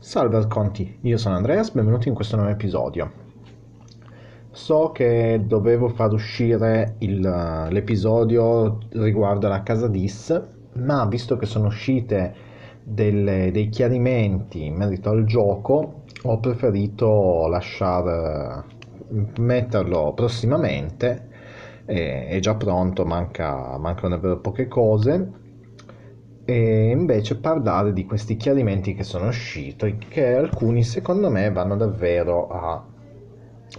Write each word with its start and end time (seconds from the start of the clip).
Salve 0.00 0.46
Conti, 0.46 0.98
io 1.02 1.18
sono 1.18 1.34
Andreas, 1.34 1.72
benvenuti 1.72 2.06
in 2.06 2.14
questo 2.14 2.36
nuovo 2.36 2.52
episodio. 2.52 3.10
So 4.52 4.92
che 4.92 5.42
dovevo 5.44 5.88
far 5.88 6.12
uscire 6.12 6.94
il, 6.98 7.18
l'episodio 7.68 8.78
riguardo 8.90 9.46
alla 9.46 9.64
casa 9.64 9.88
DIS, 9.88 10.40
ma 10.74 11.04
visto 11.06 11.36
che 11.36 11.46
sono 11.46 11.66
uscite 11.66 12.32
delle, 12.84 13.50
dei 13.50 13.68
chiarimenti 13.70 14.66
in 14.66 14.76
merito 14.76 15.10
al 15.10 15.24
gioco, 15.24 16.04
ho 16.22 16.38
preferito 16.38 17.48
lasciare 17.48 18.64
metterlo 19.38 20.12
prossimamente. 20.14 21.26
È, 21.84 22.28
è 22.28 22.38
già 22.38 22.54
pronto, 22.54 23.04
manca, 23.04 23.76
mancano 23.78 24.10
davvero 24.10 24.38
poche 24.38 24.68
cose 24.68 25.46
e 26.50 26.88
invece 26.88 27.36
parlare 27.36 27.92
di 27.92 28.06
questi 28.06 28.38
chiarimenti 28.38 28.94
che 28.94 29.02
sono 29.02 29.28
usciti, 29.28 29.98
che 29.98 30.34
alcuni 30.34 30.82
secondo 30.82 31.28
me 31.28 31.52
vanno 31.52 31.76
davvero 31.76 32.48
a 32.48 32.82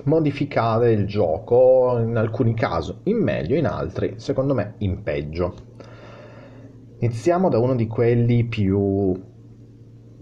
modificare 0.04 0.91
il 0.91 1.08
gioco, 1.08 1.98
in 1.98 2.16
alcuni 2.16 2.54
casi 2.54 2.94
in 3.05 3.18
meglio, 3.24 3.55
in 3.55 3.66
altri 3.66 4.13
secondo 4.18 4.54
me 4.54 4.76
in 4.80 5.02
peggio. 5.02 5.55
Iniziamo 7.00 7.50
da 7.50 7.58
uno 7.58 7.74
di 7.74 7.88
quelli 7.88 8.44
più, 8.44 9.20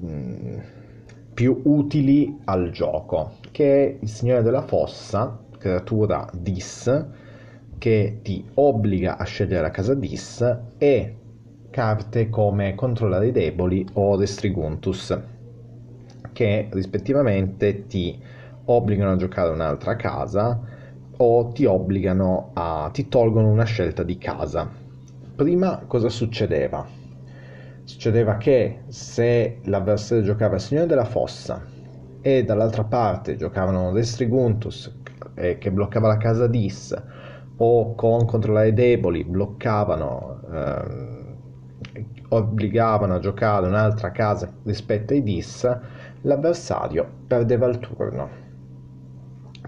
mm, 0.05 0.57
più 1.33 1.61
utili 1.65 2.39
al 2.45 2.69
gioco, 2.69 3.33
che 3.51 3.83
è 3.83 3.97
il 3.99 4.07
Signore 4.07 4.41
della 4.41 4.61
Fossa, 4.61 5.37
creatura 5.57 6.25
Dis, 6.31 7.07
che 7.77 8.19
ti 8.21 8.45
obbliga 8.53 9.17
a 9.17 9.25
scegliere 9.25 9.63
la 9.63 9.71
casa 9.71 9.93
Dis 9.95 10.59
e 10.77 11.15
carte 11.77 12.31
come 12.31 12.73
Controllare 12.73 13.27
i 13.27 13.31
deboli 13.31 13.85
o 13.93 14.17
Restriguntus, 14.17 15.15
che 16.33 16.69
rispettivamente 16.71 17.85
ti 17.85 18.19
obbligano 18.65 19.11
a 19.11 19.15
giocare 19.15 19.51
un'altra 19.51 19.95
casa 19.95 20.59
o 21.17 21.47
ti 21.49 21.65
obbligano 21.65 22.49
a 22.55 22.89
ti 22.91 23.07
tolgono 23.07 23.51
una 23.51 23.65
scelta 23.65 24.01
di 24.01 24.17
casa. 24.17 24.67
Prima 25.35 25.83
cosa 25.85 26.09
succedeva? 26.09 26.83
Succedeva 27.83 28.37
che 28.37 28.79
se 28.87 29.59
l'avversario 29.65 30.23
giocava 30.23 30.55
il 30.55 30.61
Signore 30.61 30.87
della 30.87 31.05
Fossa 31.05 31.63
e 32.21 32.43
dall'altra 32.43 32.85
parte 32.85 33.35
giocavano 33.35 33.93
Restriguntus 33.93 34.91
eh, 35.35 35.59
che 35.59 35.71
bloccava 35.71 36.07
la 36.07 36.17
casa 36.17 36.47
Dis 36.47 36.99
o 37.57 37.93
con 37.93 38.25
Controllare 38.25 38.73
deboli 38.73 39.23
bloccavano 39.23 40.41
eh, 40.51 41.16
obbligavano 42.29 43.15
a 43.15 43.19
giocare 43.19 43.67
un'altra 43.67 44.11
casa 44.11 44.51
rispetto 44.63 45.13
ai 45.13 45.23
dis, 45.23 45.69
l'avversario 46.21 47.07
perdeva 47.27 47.67
il 47.67 47.79
turno, 47.79 48.29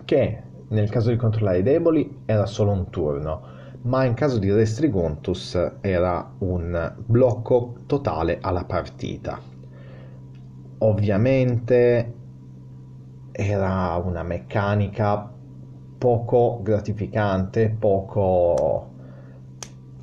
che 0.06 0.44
nel 0.70 0.90
caso 0.90 1.10
di 1.10 1.16
controllare 1.16 1.60
i 1.60 1.64
deboli 1.64 2.22
era 2.26 2.46
solo 2.46 2.72
un 2.72 2.90
turno, 2.90 3.58
ma 3.82 4.04
in 4.04 4.14
caso 4.14 4.40
di 4.40 4.52
Restriguntus 4.52 5.58
era 5.82 6.32
un 6.40 6.94
blocco 6.98 7.76
totale 7.86 8.40
alla 8.42 8.66
partita. 8.66 9.40
Ovviamente 10.80 12.14
era 13.32 14.02
una 14.04 14.24
meccanica 14.24 15.32
poco 15.98 16.60
gratificante, 16.62 17.76
poco, 17.78 18.90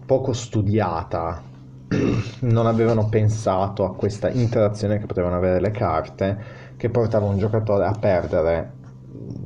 poco 0.05 0.33
studiata 0.33 1.46
non 2.41 2.67
avevano 2.67 3.09
pensato 3.09 3.85
a 3.85 3.95
questa 3.95 4.29
interazione 4.31 4.99
che 4.99 5.07
potevano 5.07 5.37
avere 5.37 5.61
le 5.61 5.71
carte 5.71 6.39
che 6.77 6.91
portava 6.91 7.27
un 7.27 7.39
giocatore 7.39 7.87
a 7.87 7.93
perdere 7.93 8.73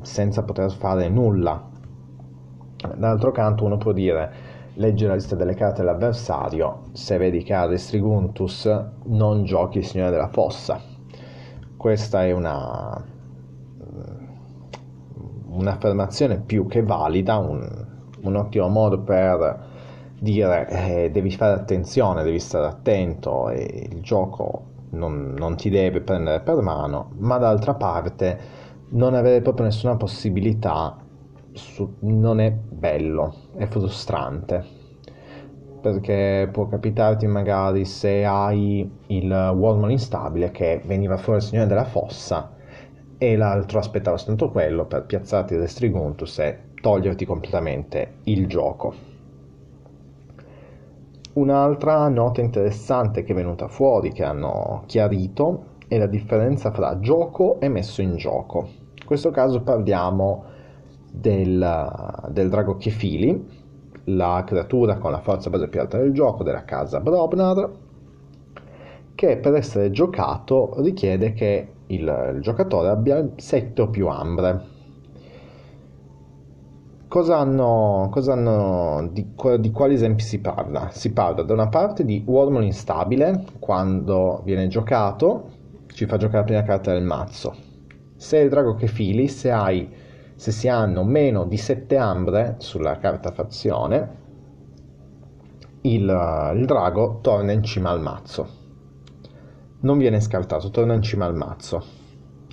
senza 0.02 0.42
poter 0.42 0.70
fare 0.72 1.08
nulla. 1.08 1.69
D'altro 2.97 3.30
canto 3.30 3.64
uno 3.64 3.76
può 3.76 3.92
dire 3.92 4.48
leggi 4.75 5.04
la 5.04 5.14
lista 5.14 5.37
delle 5.37 5.54
carte 5.54 5.82
dell'avversario, 5.82 6.84
se 6.92 7.19
vedi 7.19 7.42
che 7.42 7.53
ha 7.53 7.66
Restriguntus 7.66 8.69
non 9.04 9.44
giochi 9.44 9.78
il 9.78 9.87
Signore 9.87 10.10
della 10.10 10.28
Fossa. 10.28 10.81
Questa 11.76 12.25
è 12.25 12.32
una 12.32 13.19
un'affermazione 15.50 16.38
più 16.38 16.66
che 16.66 16.82
valida, 16.82 17.37
un, 17.37 17.69
un 18.22 18.37
ottimo 18.37 18.69
modo 18.69 19.00
per 19.00 19.69
dire 20.20 20.69
eh, 20.69 21.10
devi 21.10 21.31
fare 21.31 21.54
attenzione, 21.54 22.22
devi 22.22 22.38
stare 22.38 22.66
attento 22.66 23.48
e 23.48 23.88
il 23.91 24.00
gioco 24.03 24.66
non, 24.91 25.34
non 25.36 25.56
ti 25.56 25.70
deve 25.70 26.00
prendere 26.00 26.41
per 26.41 26.60
mano, 26.60 27.12
ma 27.19 27.38
d'altra 27.38 27.75
parte 27.75 28.38
non 28.91 29.14
avere 29.14 29.41
proprio 29.41 29.64
nessuna 29.66 29.97
possibilità 29.97 30.97
su, 31.53 31.97
non 32.00 32.41
è 32.41 32.53
bello, 32.53 33.34
è 33.56 33.66
frustrante 33.66 34.78
perché 35.81 36.48
può 36.52 36.69
capitarti 36.69 37.26
magari 37.26 37.84
se 37.87 38.25
hai 38.25 38.88
il 39.06 39.31
Wormhole 39.31 39.92
instabile 39.92 40.50
che 40.50 40.81
veniva 40.84 41.16
fuori 41.16 41.38
il 41.38 41.44
signore 41.44 41.66
della 41.66 41.84
fossa 41.84 42.54
e 43.16 43.37
l'altro 43.37 43.78
aspettava 43.78 44.16
soltanto 44.16 44.50
quello 44.50 44.84
per 44.84 45.04
piazzarti 45.04 45.54
il 45.54 45.60
Restriguntus 45.60 46.38
e 46.38 46.58
toglierti 46.81 47.25
completamente 47.25 48.14
il 48.25 48.47
gioco. 48.47 48.94
Un'altra 51.40 52.06
nota 52.08 52.42
interessante 52.42 53.24
che 53.24 53.32
è 53.32 53.34
venuta 53.34 53.66
fuori, 53.66 54.12
che 54.12 54.24
hanno 54.24 54.82
chiarito, 54.84 55.78
è 55.88 55.96
la 55.96 56.06
differenza 56.06 56.70
fra 56.70 56.98
gioco 57.00 57.58
e 57.60 57.70
messo 57.70 58.02
in 58.02 58.16
gioco. 58.16 58.68
In 58.98 59.06
questo 59.06 59.30
caso 59.30 59.62
parliamo 59.62 60.44
del, 61.10 62.26
del 62.28 62.48
drago 62.50 62.76
Kefili, 62.76 63.48
la 64.04 64.44
creatura 64.46 64.98
con 64.98 65.12
la 65.12 65.20
forza 65.20 65.48
base 65.48 65.68
più 65.68 65.80
alta 65.80 65.96
del 65.96 66.12
gioco 66.12 66.42
della 66.42 66.64
casa 66.66 67.00
Brobnar, 67.00 67.70
che 69.14 69.38
per 69.38 69.54
essere 69.54 69.90
giocato 69.90 70.74
richiede 70.82 71.32
che 71.32 71.68
il, 71.86 72.32
il 72.34 72.40
giocatore 72.42 72.88
abbia 72.90 73.26
7 73.34 73.80
o 73.80 73.88
più 73.88 74.08
ambre 74.08 74.60
Cosa 77.10 77.38
hanno, 77.38 78.09
cosa 78.12 78.34
hanno 78.34 79.09
di, 79.10 79.34
di, 79.59 79.72
quali 79.72 79.94
esempi 79.94 80.22
si 80.22 80.38
parla? 80.38 80.91
Si 80.93 81.12
parla 81.12 81.43
da 81.43 81.53
una 81.54 81.66
parte 81.66 82.04
di 82.04 82.22
Wormhole 82.25 82.66
instabile, 82.66 83.47
quando 83.59 84.43
viene 84.44 84.69
giocato, 84.69 85.50
ci 85.88 86.06
fa 86.06 86.19
giocare 86.19 86.38
la 86.38 86.44
prima 86.44 86.62
carta 86.62 86.93
del 86.93 87.03
mazzo. 87.03 87.53
Se 88.15 88.38
il 88.38 88.49
drago 88.49 88.76
che 88.76 88.87
fili, 88.87 89.26
se, 89.26 89.50
hai, 89.50 89.93
se 90.37 90.53
si 90.53 90.69
hanno 90.69 91.03
meno 91.03 91.47
di 91.47 91.56
7 91.56 91.97
ambre 91.97 92.54
sulla 92.59 92.99
carta 92.99 93.32
fazione, 93.32 94.16
il, 95.81 96.53
il 96.54 96.65
drago 96.65 97.19
torna 97.22 97.50
in 97.50 97.65
cima 97.65 97.91
al 97.91 98.00
mazzo. 98.00 98.49
Non 99.81 99.99
viene 99.99 100.20
scartato, 100.20 100.70
torna 100.70 100.94
in 100.94 101.03
cima 101.03 101.25
al 101.25 101.34
mazzo. 101.34 101.82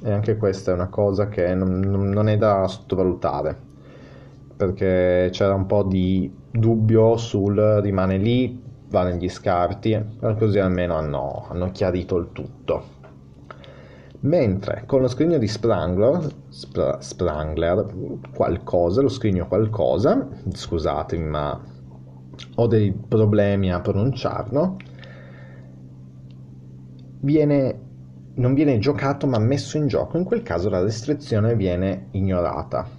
E 0.01 0.11
anche 0.11 0.35
questa 0.35 0.71
è 0.71 0.73
una 0.73 0.89
cosa 0.89 1.27
che 1.27 1.53
non, 1.53 1.77
non 1.77 2.27
è 2.27 2.37
da 2.37 2.67
sottovalutare 2.67 3.66
perché 4.57 5.29
c'era 5.31 5.53
un 5.53 5.67
po' 5.67 5.83
di 5.83 6.29
dubbio 6.51 7.15
sul 7.15 7.79
rimane 7.81 8.17
lì, 8.17 8.59
va 8.89 9.03
negli 9.03 9.29
scarti, 9.29 10.17
così 10.37 10.57
almeno 10.57 10.95
hanno, 10.95 11.45
hanno 11.49 11.69
chiarito 11.71 12.17
il 12.17 12.29
tutto. 12.33 12.95
Mentre 14.21 14.83
con 14.87 15.01
lo 15.01 15.07
scrigno 15.07 15.37
di 15.37 15.47
Sprangler, 15.47 16.27
Spr- 16.49 16.97
Sprangler, 16.97 17.85
qualcosa, 18.33 19.01
lo 19.01 19.09
scrigno 19.09 19.47
qualcosa, 19.47 20.27
scusatemi 20.51 21.23
ma 21.23 21.61
ho 22.55 22.67
dei 22.67 22.91
problemi 22.91 23.71
a 23.71 23.79
pronunciarlo, 23.79 24.77
viene, 27.19 27.79
non 28.33 28.55
viene 28.55 28.79
giocato 28.79 29.27
ma 29.27 29.37
messo 29.37 29.77
in 29.77 29.85
gioco, 29.85 30.17
in 30.17 30.23
quel 30.23 30.41
caso 30.41 30.67
la 30.69 30.81
restrizione 30.81 31.55
viene 31.55 32.07
ignorata 32.11 32.96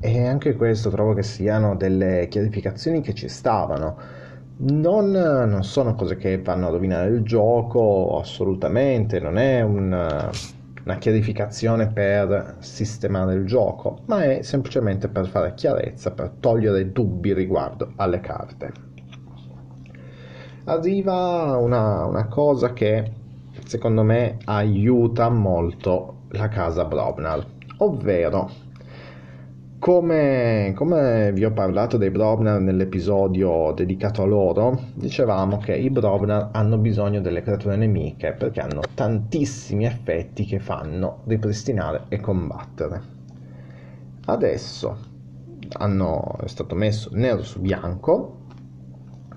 e 0.00 0.26
anche 0.26 0.54
questo 0.54 0.90
trovo 0.90 1.14
che 1.14 1.22
siano 1.22 1.74
delle 1.76 2.28
chiarificazioni 2.28 3.00
che 3.00 3.14
ci 3.14 3.28
stavano. 3.28 3.96
Non, 4.60 5.10
non 5.10 5.62
sono 5.64 5.94
cose 5.94 6.16
che 6.16 6.40
vanno 6.40 6.68
a 6.68 6.70
rovinare 6.70 7.10
il 7.10 7.22
gioco, 7.22 8.18
assolutamente, 8.20 9.20
non 9.20 9.38
è 9.38 9.60
un, 9.60 9.92
una 10.84 10.98
chiarificazione 10.98 11.88
per 11.88 12.56
sistemare 12.60 13.34
il 13.34 13.44
gioco, 13.44 14.00
ma 14.06 14.24
è 14.24 14.42
semplicemente 14.42 15.08
per 15.08 15.26
fare 15.26 15.54
chiarezza, 15.54 16.12
per 16.12 16.32
togliere 16.40 16.90
dubbi 16.90 17.32
riguardo 17.32 17.92
alle 17.96 18.20
carte. 18.20 18.72
Arriva 20.64 21.56
una, 21.56 22.04
una 22.04 22.26
cosa 22.26 22.72
che 22.72 23.12
secondo 23.64 24.02
me 24.02 24.38
aiuta 24.44 25.28
molto 25.28 26.22
la 26.30 26.48
casa 26.48 26.84
Brobnar, 26.84 27.44
ovvero 27.78 28.50
Come, 29.88 30.74
come, 30.76 31.32
vi 31.32 31.46
ho 31.46 31.52
parlato 31.52 31.96
dei 31.96 32.10
Brobnar 32.10 32.60
nell'episodio 32.60 33.72
dedicato 33.74 34.20
a 34.20 34.26
loro, 34.26 34.78
dicevamo 34.92 35.56
che 35.56 35.74
i 35.74 35.88
Brobnar 35.88 36.50
hanno 36.52 36.76
bisogno 36.76 37.22
delle 37.22 37.40
creature 37.40 37.74
nemiche 37.76 38.34
perché 38.34 38.60
hanno 38.60 38.82
tantissimi 38.92 39.86
effetti 39.86 40.44
che 40.44 40.58
fanno 40.58 41.22
ripristinare 41.24 42.02
e 42.08 42.20
combattere. 42.20 43.02
Adesso 44.26 44.98
hanno, 45.78 46.36
è 46.42 46.48
stato 46.48 46.74
messo 46.74 47.08
nero 47.14 47.42
su 47.42 47.58
bianco 47.58 48.40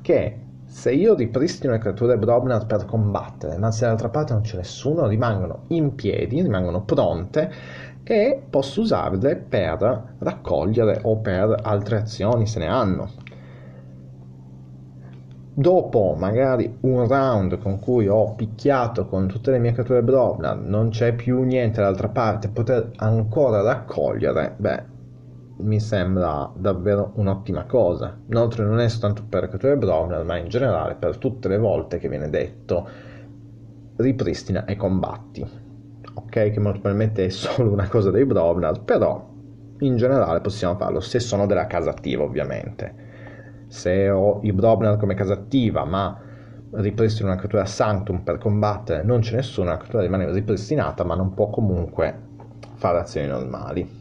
che 0.01 0.38
se 0.65 0.92
io 0.92 1.15
ripristino 1.15 1.71
le 1.71 1.80
creature 1.80 2.18
Brobnar 2.18 2.65
per 2.65 2.83
combattere, 2.83 3.57
ma 3.57 3.71
se 3.71 3.81
dall'altra 3.81 4.09
parte 4.09 4.33
non 4.33 4.42
c'è 4.42 4.57
nessuno, 4.57 5.07
rimangono 5.07 5.63
in 5.68 5.95
piedi, 5.95 6.42
rimangono 6.42 6.83
pronte 6.83 7.51
e 8.12 8.42
posso 8.50 8.81
usarle 8.81 9.38
per 9.38 10.16
raccogliere 10.18 11.00
o 11.04 11.19
per 11.19 11.58
altre 11.63 11.96
azioni 11.96 12.46
se 12.46 12.60
ne 12.60 12.68
hanno. 12.68 13.10
Dopo 15.54 16.13
magari 16.18 16.75
un 16.81 17.08
round 17.08 17.58
con 17.60 17.80
cui 17.80 18.10
ho 18.10 18.34
picchiato 18.34 19.06
con 19.06 19.28
tutte 19.28 19.52
le 19.52 19.60
mie 19.60 19.72
creature 19.72 20.04
Brobnar, 20.04 20.58
non 20.58 20.90
c'è 20.90 21.13
più 21.13 21.44
niente 21.44 21.80
dall'altra 21.80 22.10
parte, 22.10 22.50
poter 22.50 22.92
ancora 22.98 23.62
raccogliere, 23.62 24.56
beh, 24.57 24.84
mi 25.60 25.80
sembra 25.80 26.52
davvero 26.54 27.14
un'ottima 27.16 27.64
cosa. 27.64 28.18
Inoltre 28.28 28.66
non 28.66 28.81
è 28.81 28.90
soltanto 28.90 29.24
per 29.30 29.48
creature 29.48 29.78
Browner, 29.78 30.25
ma 30.25 30.36
in 30.36 30.50
generale 30.50 30.96
per 30.96 31.16
tutte 31.16 31.48
le 31.48 31.57
volte 31.57 31.98
che 31.98 32.10
viene 32.10 32.30
detto 32.30 32.90
ripristina 33.96 34.66
e 34.66 34.75
combatti. 34.75 35.70
Ok, 36.23 36.51
che 36.51 36.59
molto 36.59 36.79
probabilmente 36.79 37.25
è 37.25 37.29
solo 37.29 37.71
una 37.71 37.88
cosa 37.88 38.12
dei 38.12 38.25
Browner, 38.25 38.81
però 38.81 39.29
in 39.79 39.97
generale 39.97 40.41
possiamo 40.41 40.77
farlo 40.77 41.00
se 41.00 41.19
sono 41.19 41.45
della 41.45 41.68
casa 41.68 41.89
attiva 41.89 42.23
ovviamente. 42.23 43.09
Se 43.68 44.09
ho 44.09 44.39
i 44.44 44.51
Browner 44.51 44.97
come 44.97 45.13
casa 45.13 45.33
attiva, 45.33 45.85
ma 45.85 46.19
ripristino 46.71 47.27
una 47.27 47.38
creatura 47.38 47.65
Sanctum 47.65 48.21
per 48.21 48.38
combattere, 48.38 49.03
non 49.03 49.19
c'è 49.19 49.35
nessuno, 49.35 49.69
la 49.69 49.77
creatura 49.77 50.03
rimane 50.03 50.31
ripristinata, 50.31 51.03
ma 51.03 51.15
non 51.15 51.33
può 51.33 51.50
comunque 51.50 52.29
fare 52.75 53.00
azioni 53.00 53.27
normali. 53.27 54.00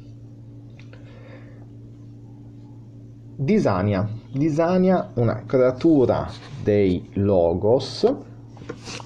Disania. 3.37 4.08
Disania, 4.32 5.11
una 5.14 5.44
creatura 5.46 6.28
dei 6.62 7.11
Logos, 7.14 8.02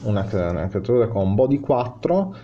una, 0.03 0.27
una 0.31 0.69
creatura 0.69 1.09
con 1.09 1.35
body 1.35 1.61
4 1.61 2.37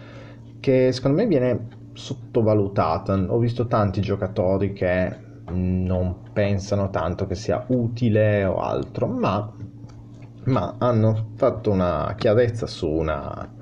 che 0.61 0.93
secondo 0.93 1.17
me 1.17 1.27
viene 1.27 1.69
sottovalutata. 1.95 3.15
Ho 3.29 3.39
visto 3.39 3.67
tanti 3.67 4.01
giocatori 4.01 4.73
che 4.73 5.29
non 5.51 6.31
pensano 6.33 6.91
tanto 6.91 7.27
che 7.27 7.35
sia 7.35 7.65
utile 7.69 8.45
o 8.45 8.61
altro, 8.61 9.07
ma, 9.07 9.53
ma 10.45 10.77
hanno 10.79 11.31
fatto 11.35 11.71
una 11.71 12.15
chiarezza 12.17 12.67
su 12.67 12.89
una, 12.89 13.53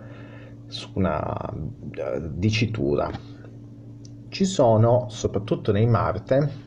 su 0.66 0.90
una 0.94 1.50
uh, 1.52 2.30
dicitura. 2.34 3.10
Ci 4.28 4.44
sono, 4.44 5.06
soprattutto 5.08 5.72
nei 5.72 5.86
Marte, 5.86 6.66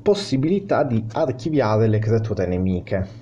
possibilità 0.00 0.82
di 0.82 1.04
archiviare 1.12 1.86
le 1.86 1.98
creature 1.98 2.46
nemiche. 2.46 3.20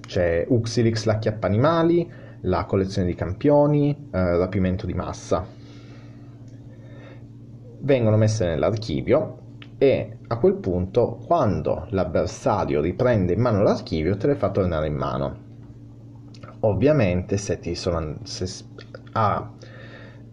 C'è 0.00 0.46
Uxilix 0.48 1.04
la 1.04 1.18
chiappa 1.18 1.46
animali, 1.46 2.10
la 2.46 2.64
collezione 2.64 3.06
di 3.06 3.14
campioni, 3.14 4.08
eh, 4.10 4.36
rapimento 4.36 4.86
di 4.86 4.94
massa. 4.94 5.46
Vengono 7.80 8.16
messe 8.16 8.46
nell'archivio 8.46 9.44
e 9.78 10.18
a 10.26 10.38
quel 10.38 10.54
punto 10.54 11.18
quando 11.26 11.86
l'avversario 11.90 12.80
riprende 12.80 13.34
in 13.34 13.40
mano 13.40 13.62
l'archivio 13.62 14.16
te 14.16 14.28
le 14.28 14.34
fa 14.34 14.50
tornare 14.50 14.86
in 14.86 14.94
mano. 14.94 15.44
Ovviamente 16.60 17.36
se 17.36 17.60
sono 17.74 18.18
se 18.22 18.64
ha 19.12 19.50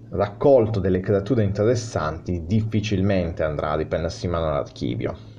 raccolto 0.09 0.79
delle 0.79 0.99
creature 0.99 1.43
interessanti 1.43 2.45
difficilmente 2.45 3.43
andrà 3.43 3.71
a 3.71 3.75
riprendersi 3.75 4.25
in 4.25 4.31
mano 4.31 4.51
l'archivio 4.51 5.31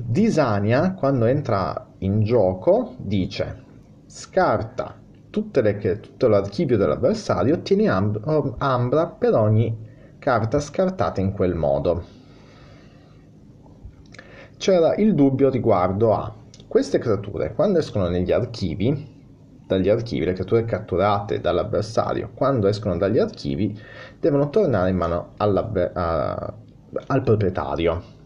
Disania, 0.00 0.94
quando 0.94 1.26
entra 1.26 1.88
in 1.98 2.22
gioco, 2.22 2.94
dice 2.98 3.64
scarta 4.08 4.96
le, 5.60 6.00
tutto 6.00 6.28
l'archivio 6.28 6.76
dell'avversario, 6.76 7.54
ottieni 7.54 7.86
ambra 7.86 9.06
per 9.06 9.34
ogni 9.34 9.86
carta 10.18 10.58
scartata 10.58 11.20
in 11.20 11.32
quel 11.32 11.54
modo. 11.54 12.16
C'era 14.56 14.96
il 14.96 15.14
dubbio 15.14 15.50
riguardo 15.50 16.14
a 16.14 16.34
queste 16.66 16.98
creature, 16.98 17.54
quando 17.54 17.78
escono 17.78 18.08
negli 18.08 18.32
archivi, 18.32 19.16
dagli 19.64 19.88
archivi, 19.88 20.24
le 20.24 20.32
creature 20.32 20.64
catturate 20.64 21.40
dall'avversario, 21.40 22.30
quando 22.34 22.66
escono 22.66 22.96
dagli 22.96 23.18
archivi, 23.18 23.78
devono 24.18 24.50
tornare 24.50 24.90
in 24.90 24.96
mano 24.96 25.34
a, 25.36 26.54
al 27.06 27.22
proprietario 27.22 28.16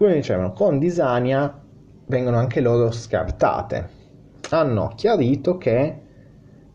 come 0.00 0.14
dicevano, 0.14 0.54
con 0.54 0.78
Disania 0.78 1.60
vengono 2.06 2.38
anche 2.38 2.62
loro 2.62 2.90
scartate. 2.90 3.99
Hanno 4.50 4.92
chiarito 4.94 5.56
che 5.56 6.00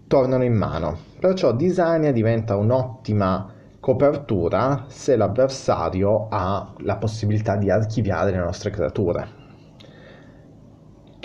tornano 0.08 0.44
in 0.44 0.54
mano, 0.54 0.98
perciò 1.20 1.54
Disania 1.54 2.12
diventa 2.12 2.56
un'ottima 2.56 3.54
copertura 3.80 4.86
se 4.88 5.16
l'avversario 5.16 6.28
ha 6.30 6.74
la 6.80 6.96
possibilità 6.96 7.56
di 7.56 7.70
archiviare 7.70 8.32
le 8.32 8.38
nostre 8.38 8.72
creature 8.72 9.44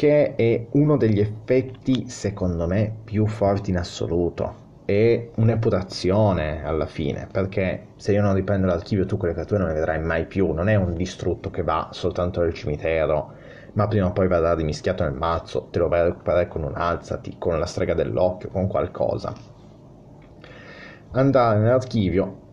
che 0.01 0.35
è 0.35 0.67
uno 0.71 0.97
degli 0.97 1.21
effetti 1.21 2.09
secondo 2.09 2.67
me 2.67 2.91
più 3.05 3.27
forti 3.27 3.69
in 3.69 3.77
assoluto. 3.77 4.69
È 4.87 5.29
un'epurazione 5.35 6.65
alla 6.65 6.87
fine, 6.87 7.29
perché 7.31 7.89
se 7.97 8.13
io 8.13 8.23
non 8.23 8.33
riprendo 8.33 8.67
l'archivio 8.67 9.05
tu 9.05 9.19
quelle 9.19 9.35
creature 9.35 9.59
non 9.59 9.69
le 9.69 9.75
vedrai 9.75 10.01
mai 10.01 10.25
più, 10.25 10.53
non 10.53 10.71
è 10.71 10.75
un 10.75 10.95
distrutto 10.95 11.51
che 11.51 11.63
va 11.63 11.91
soltanto 11.93 12.41
nel 12.41 12.55
cimitero, 12.55 13.35
ma 13.75 13.87
prima 13.89 14.07
o 14.07 14.13
poi 14.13 14.29
verrà 14.29 14.55
rimischiato 14.55 15.03
nel 15.03 15.13
mazzo, 15.15 15.69
te 15.71 15.79
lo 15.79 15.89
vai 15.89 16.01
a 16.01 16.05
recuperare 16.05 16.49
con 16.49 16.63
un 16.63 16.75
alzati, 16.75 17.37
con 17.39 17.59
la 17.59 17.67
strega 17.67 17.95
dell'occhio, 17.95 18.51
con 18.51 18.67
qualcosa. 18.67 19.33
Andare 21.13 21.59
nell'archivio 21.59 22.49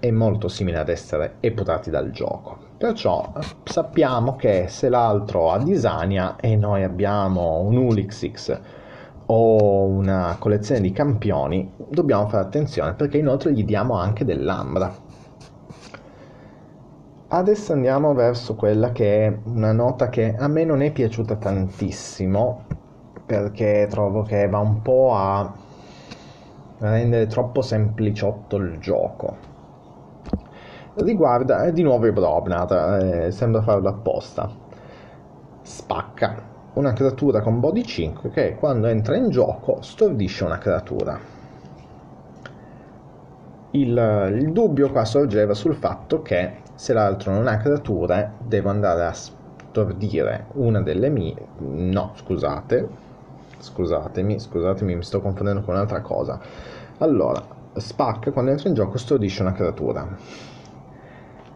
è 0.00 0.10
molto 0.10 0.48
simile 0.48 0.78
ad 0.78 0.88
essere 0.88 1.34
epurati 1.40 1.90
dal 1.90 2.10
gioco. 2.10 2.58
Perciò 2.78 3.32
sappiamo 3.64 4.36
che 4.36 4.66
se 4.68 4.88
l'altro 4.88 5.50
ha 5.50 5.58
Disania 5.58 6.36
e 6.36 6.56
noi 6.56 6.84
abbiamo 6.84 7.58
un 7.58 7.76
Ulixix 7.76 8.60
o 9.26 9.84
una 9.84 10.36
collezione 10.38 10.80
di 10.80 10.92
campioni, 10.92 11.70
dobbiamo 11.76 12.28
fare 12.28 12.44
attenzione 12.44 12.94
perché 12.94 13.18
inoltre 13.18 13.52
gli 13.52 13.64
diamo 13.64 13.98
anche 13.98 14.24
dell'ambra. 14.24 15.06
Adesso 17.30 17.74
andiamo 17.74 18.14
verso 18.14 18.54
quella 18.54 18.90
che 18.90 19.26
è 19.26 19.38
una 19.44 19.72
nota 19.72 20.08
che 20.08 20.34
a 20.34 20.48
me 20.48 20.64
non 20.64 20.80
è 20.80 20.90
piaciuta 20.90 21.36
tantissimo 21.36 22.64
perché 23.26 23.86
trovo 23.90 24.22
che 24.22 24.48
va 24.48 24.60
un 24.60 24.80
po' 24.80 25.14
a 25.14 25.52
rendere 26.78 27.26
troppo 27.26 27.60
sempliciotto 27.60 28.56
il 28.56 28.78
gioco. 28.78 29.36
Riguarda 30.94 31.64
eh, 31.64 31.72
di 31.74 31.82
nuovo 31.82 32.06
i 32.06 32.12
Brobnar, 32.12 33.02
eh, 33.02 33.30
sembra 33.30 33.60
farlo 33.60 33.90
apposta. 33.90 34.50
Spacca 35.60 36.42
una 36.72 36.94
creatura 36.94 37.42
con 37.42 37.60
body 37.60 37.84
5 37.84 38.30
che 38.30 38.54
quando 38.54 38.86
entra 38.86 39.16
in 39.16 39.28
gioco 39.28 39.82
stordisce 39.82 40.44
una 40.44 40.56
creatura. 40.56 41.18
Il, 43.72 44.32
il, 44.34 44.50
dubbio 44.50 44.90
qua 44.90 45.04
sorgeva 45.04 45.52
sul 45.52 45.74
fatto 45.74 46.22
che 46.22 46.66
se 46.78 46.92
l'altro 46.92 47.32
non 47.32 47.48
ha 47.48 47.56
creature 47.56 48.34
devo 48.38 48.68
andare 48.68 49.04
a 49.04 49.12
stordire 49.12 50.46
una 50.52 50.80
delle 50.80 51.08
mie... 51.08 51.34
no, 51.58 52.12
scusate, 52.14 52.88
scusatemi, 53.58 54.38
scusatemi, 54.38 54.94
mi 54.94 55.02
sto 55.02 55.20
confondendo 55.20 55.62
con 55.62 55.74
un'altra 55.74 56.00
cosa. 56.02 56.38
Allora, 56.98 57.42
Spac 57.74 58.30
quando 58.32 58.52
entra 58.52 58.68
in 58.68 58.76
gioco 58.76 58.96
stordisce 58.96 59.42
una 59.42 59.54
creatura. 59.54 60.06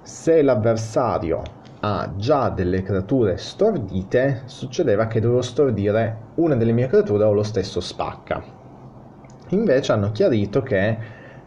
Se 0.02 0.43
l'avversario 0.43 1.41
ha 1.79 2.11
già 2.17 2.49
delle 2.49 2.83
creature 2.83 3.37
stordite, 3.37 4.43
succedeva 4.47 5.07
che 5.07 5.21
dovevo 5.21 5.43
stordire 5.43 6.17
una 6.35 6.57
delle 6.57 6.73
mie 6.73 6.88
creature 6.88 7.23
o 7.23 7.33
lo 7.33 7.45
stesso 7.45 7.79
spacca. 7.79 8.43
Invece 9.50 9.93
hanno 9.93 10.11
chiarito 10.11 10.62
che 10.62 10.99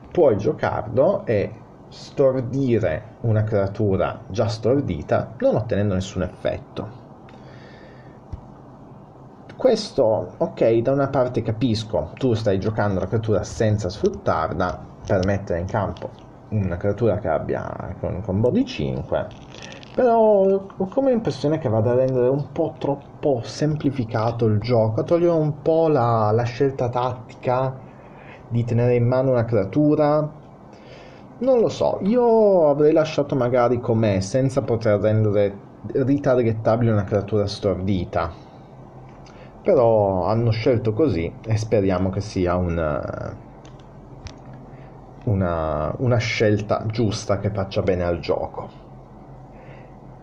puoi 0.10 0.38
giocarlo 0.38 1.26
e 1.26 1.64
stordire 1.90 3.16
una 3.22 3.44
creatura 3.44 4.22
già 4.28 4.48
stordita 4.48 5.34
non 5.40 5.56
ottenendo 5.56 5.94
nessun 5.94 6.24
effetto. 6.24 7.04
Questo, 9.56 10.34
ok, 10.38 10.76
da 10.78 10.92
una 10.92 11.08
parte 11.08 11.42
capisco, 11.42 12.12
tu 12.16 12.34
stai 12.34 12.60
giocando 12.60 13.00
la 13.00 13.08
creatura 13.08 13.44
senza 13.44 13.90
sfruttarla 13.90 14.86
per 15.06 15.26
mettere 15.26 15.60
in 15.60 15.66
campo 15.66 16.10
una 16.50 16.78
creatura 16.78 17.18
che 17.20 17.28
abbia 17.28 17.96
con 18.00 18.22
combo 18.22 18.50
di 18.50 18.66
5 18.66 19.28
però 19.96 20.44
ho 20.44 20.88
come 20.90 21.12
impressione 21.12 21.58
che 21.58 21.70
vada 21.70 21.92
a 21.92 21.96
rendere 21.96 22.28
un 22.28 22.52
po' 22.52 22.76
troppo 22.78 23.40
semplificato 23.44 24.46
il 24.46 24.60
gioco 24.60 25.00
a 25.00 25.04
togliere 25.04 25.32
un 25.32 25.62
po' 25.62 25.88
la, 25.88 26.32
la 26.32 26.44
scelta 26.44 26.90
tattica 26.90 27.74
di 28.50 28.66
tenere 28.66 28.96
in 28.96 29.08
mano 29.08 29.32
una 29.32 29.46
creatura 29.46 30.35
non 31.40 31.60
lo 31.60 31.70
so, 31.70 32.00
io 32.02 32.70
avrei 32.70 32.92
lasciato 32.94 33.36
magari 33.36 33.80
com'è 33.80 34.20
senza 34.20 34.62
poter 34.62 35.00
rendere 35.00 35.54
ritargettabile 35.92 36.92
una 36.92 37.04
creatura 37.04 37.46
stordita 37.46 38.46
però 39.66 40.26
hanno 40.26 40.52
scelto 40.52 40.94
così 40.94 41.34
e 41.44 41.58
speriamo 41.58 42.12
che 42.12 42.22
sia 42.22 42.56
un, 42.56 42.78
una, 45.24 45.94
una 45.98 46.18
scelta 46.18 46.86
giusta 46.86 47.40
che 47.40 47.50
faccia 47.50 47.82
bene 47.82 48.04
al 48.04 48.20
gioco. 48.20 48.70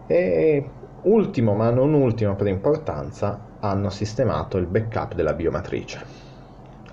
E 0.06 0.70
ultimo 1.02 1.54
ma 1.54 1.70
non 1.70 1.92
ultimo 1.92 2.36
per 2.36 2.46
importanza 2.46 3.56
hanno 3.58 3.90
sistemato 3.90 4.58
il 4.58 4.66
backup 4.66 5.14
della 5.14 5.32
biomatrice. 5.32 6.30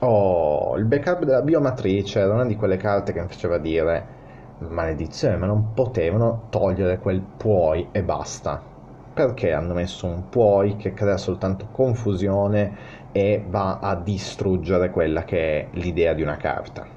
Oh, 0.02 0.78
il 0.78 0.86
backup 0.86 1.24
della 1.26 1.42
biomatrice 1.42 2.20
era 2.20 2.34
una 2.34 2.46
di 2.46 2.56
quelle 2.56 2.78
carte 2.78 3.12
che 3.12 3.22
mi 3.22 3.28
faceva 3.28 3.58
dire 3.58 4.18
maledizione, 4.60 5.36
ma 5.38 5.46
non 5.46 5.74
potevano 5.74 6.48
togliere 6.50 7.00
quel 7.00 7.22
puoi 7.22 7.90
e 7.92 8.04
basta. 8.04 8.66
Perché 9.14 9.52
hanno 9.52 9.74
messo 9.74 10.08
un 10.08 10.30
puoi 10.30 10.78
che 10.78 10.94
crea 10.94 11.18
soltanto 11.18 11.68
confusione 11.72 12.78
e 13.12 13.46
va 13.50 13.80
a 13.80 13.96
distruggere 13.96 14.90
quella 14.90 15.24
che 15.26 15.38
è 15.38 15.70
l'idea 15.74 16.14
di 16.14 16.22
una 16.22 16.38
carta? 16.38 16.88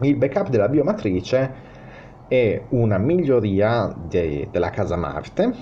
Il 0.00 0.16
backup 0.16 0.48
della 0.50 0.68
biomatrice 0.68 1.54
è 2.28 2.66
una 2.70 2.98
miglioria 2.98 3.92
de- 3.96 4.48
della 4.50 4.70
casa 4.70 4.96
Marte, 4.96 5.52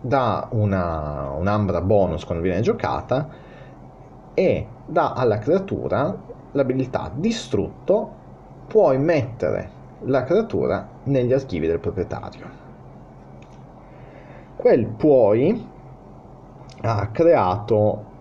dà 0.00 0.48
una, 0.52 1.30
un'ambra 1.30 1.80
bonus 1.80 2.24
quando 2.24 2.42
viene 2.44 2.60
giocata 2.60 3.28
e 4.34 4.66
dà 4.86 5.12
alla 5.12 5.38
creatura 5.38 6.16
l'abilità 6.52 7.10
distrutto, 7.14 8.22
puoi 8.66 8.98
mettere 8.98 9.70
la 10.00 10.24
creatura 10.24 10.86
negli 11.04 11.32
archivi 11.32 11.66
del 11.66 11.80
proprietario. 11.80 12.62
Quel 14.56 14.86
puoi 14.86 15.68
ha 16.82 17.08
creato 17.08 18.12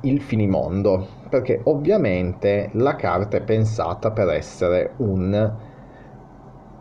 il 0.00 0.20
finimondo, 0.20 1.06
perché 1.28 1.60
ovviamente 1.64 2.70
la 2.72 2.96
carta 2.96 3.36
è 3.36 3.42
pensata 3.42 4.10
per 4.10 4.28
essere 4.30 4.92
un 4.96 5.52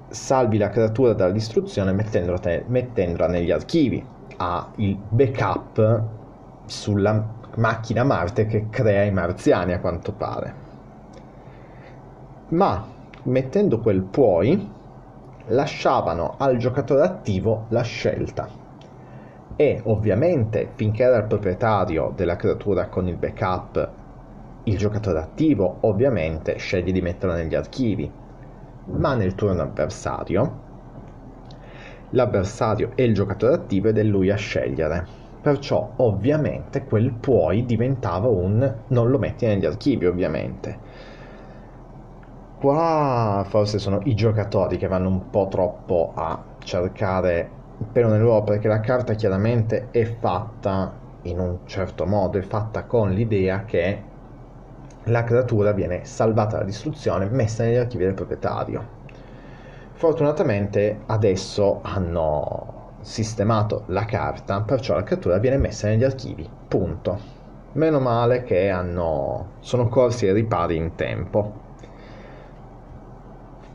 salvi 0.09 0.57
la 0.57 0.69
creatura 0.69 1.13
dalla 1.13 1.31
distruzione 1.31 1.93
mettendola, 1.93 2.37
te, 2.37 2.63
mettendola 2.67 3.27
negli 3.27 3.51
archivi, 3.51 4.03
ha 4.37 4.71
il 4.77 4.97
backup 5.09 6.03
sulla 6.65 7.39
macchina 7.55 8.03
Marte 8.03 8.45
che 8.45 8.67
crea 8.69 9.03
i 9.03 9.11
marziani 9.11 9.73
a 9.73 9.79
quanto 9.79 10.11
pare. 10.13 10.53
Ma 12.49 12.85
mettendo 13.23 13.79
quel 13.79 14.01
puoi 14.01 14.69
lasciavano 15.47 16.35
al 16.37 16.57
giocatore 16.57 17.03
attivo 17.03 17.65
la 17.69 17.81
scelta. 17.81 18.47
E 19.55 19.81
ovviamente 19.83 20.69
finché 20.75 21.03
era 21.03 21.17
il 21.17 21.25
proprietario 21.25 22.13
della 22.15 22.35
creatura 22.35 22.87
con 22.87 23.07
il 23.07 23.17
backup 23.17 23.89
il 24.65 24.77
giocatore 24.77 25.19
attivo 25.19 25.77
ovviamente 25.81 26.57
sceglie 26.57 26.91
di 26.91 27.01
metterla 27.01 27.35
negli 27.35 27.55
archivi. 27.55 28.11
Ma 28.85 29.15
nel 29.15 29.35
turno 29.35 29.63
avversario 29.63 30.69
l'avversario 32.11 32.91
è 32.95 33.01
il 33.01 33.13
giocatore 33.13 33.53
attivo 33.53 33.87
ed 33.87 33.97
è 33.97 34.03
lui 34.03 34.29
a 34.29 34.35
scegliere 34.35 35.20
perciò 35.41 35.93
ovviamente 35.97 36.83
quel 36.85 37.11
puoi 37.11 37.65
diventava 37.65 38.27
un 38.27 38.73
non 38.87 39.09
lo 39.09 39.17
metti 39.17 39.45
negli 39.45 39.65
archivi 39.65 40.05
ovviamente 40.05 40.77
qua 42.59 43.43
forse 43.47 43.79
sono 43.79 44.01
i 44.03 44.13
giocatori 44.13 44.77
che 44.77 44.87
vanno 44.87 45.09
un 45.09 45.29
po' 45.29 45.47
troppo 45.49 46.11
a 46.15 46.43
cercare 46.59 47.49
pelo 47.91 48.09
nell'uovo 48.09 48.43
perché 48.43 48.67
la 48.67 48.79
carta 48.79 49.13
chiaramente 49.13 49.87
è 49.91 50.05
fatta 50.05 50.99
in 51.23 51.39
un 51.39 51.59
certo 51.65 52.05
modo, 52.05 52.37
è 52.37 52.41
fatta 52.41 52.83
con 52.83 53.11
l'idea 53.11 53.63
che 53.65 54.03
la 55.05 55.23
creatura 55.23 55.71
viene 55.71 56.05
salvata 56.05 56.53
dalla 56.53 56.65
distruzione, 56.65 57.25
messa 57.25 57.63
negli 57.63 57.75
archivi 57.75 58.03
del 58.03 58.13
proprietario. 58.13 58.99
Fortunatamente 59.93 61.01
adesso 61.07 61.79
hanno 61.83 62.79
sistemato 63.01 63.83
la 63.87 64.05
carta, 64.05 64.61
perciò 64.61 64.95
la 64.95 65.03
creatura 65.03 65.37
viene 65.37 65.57
messa 65.57 65.87
negli 65.87 66.03
archivi. 66.03 66.47
Punto. 66.67 67.39
Meno 67.73 67.99
male 67.99 68.43
che 68.43 68.69
hanno, 68.69 69.53
sono 69.59 69.87
corsi 69.87 70.27
ai 70.27 70.33
ripari 70.33 70.75
in 70.75 70.95
tempo. 70.95 71.69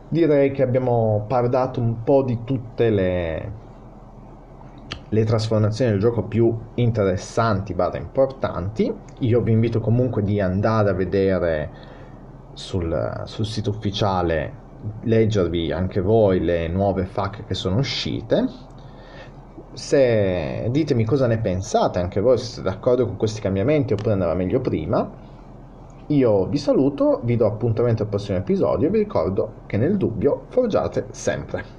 Direi 0.09 0.53
che 0.53 0.63
abbiamo 0.63 1.25
parlato 1.27 1.81
un 1.81 2.03
po' 2.03 2.23
di 2.23 2.45
tutte 2.45 2.91
le 2.91 3.65
le 5.11 5.25
trasformazioni 5.25 5.93
del 5.93 6.01
gioco 6.01 6.25
più 6.25 6.57
interessanti, 6.75 7.75
barra 7.75 7.99
importanti. 7.99 8.93
Io 9.21 9.41
vi 9.41 9.53
invito 9.53 9.81
comunque 9.81 10.23
di 10.23 10.41
andare 10.41 10.91
a 10.91 10.95
vedere 10.95 11.71
sul, 12.55 13.23
sul 13.25 13.47
sito 13.47 13.71
ufficiale, 13.71 14.65
leggervi 15.03 15.71
anche 15.73 16.01
voi 16.01 16.41
le 16.41 16.69
nuove 16.69 17.05
FAQ 17.05 17.47
che 17.47 17.55
sono 17.55 17.77
uscite. 17.77 18.47
Se 19.79 20.69
ditemi 20.71 21.05
cosa 21.05 21.27
ne 21.27 21.39
pensate, 21.39 21.99
anche 21.99 22.21
voi 22.21 22.39
se 22.39 22.45
siete 22.47 22.63
d'accordo 22.71 23.05
con 23.07 23.17
questi 23.17 23.41
cambiamenti 23.43 23.93
oppure 23.93 24.15
andava 24.15 24.35
meglio 24.35 24.61
prima. 24.63 25.15
Io 26.07 26.47
vi 26.49 26.59
saluto, 26.59 27.21
vi 27.25 27.37
do 27.37 27.47
appuntamento 27.47 28.03
al 28.03 28.09
prossimo 28.09 28.39
episodio 28.39 28.89
e 28.89 28.91
vi 28.91 28.99
ricordo 28.99 29.63
che 29.67 29.77
nel 29.77 29.97
dubbio 29.99 30.47
forgiate 30.51 31.09
sempre. 31.13 31.76